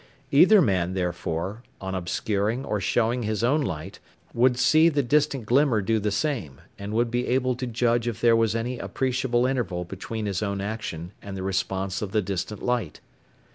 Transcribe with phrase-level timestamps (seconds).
[0.31, 3.99] Either man, therefore, on obscuring or showing his own light
[4.33, 8.19] would see the distant glimmer do the same, and would be able to judge if
[8.19, 12.63] there was any appreciable interval between his own action and the response of the distant
[12.63, 12.99] light.